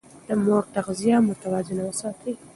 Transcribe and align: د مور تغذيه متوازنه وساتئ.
د 0.27 0.29
مور 0.43 0.63
تغذيه 0.75 1.15
متوازنه 1.29 1.83
وساتئ. 1.85 2.33